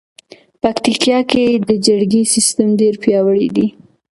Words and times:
پکتیکا 0.61 1.17
کې 1.31 1.45
د 1.69 1.71
جرګې 1.85 2.21
سیستم 2.33 2.67
ډېر 2.79 2.93
پیاوړی 3.03 3.47
دی. 3.55 3.67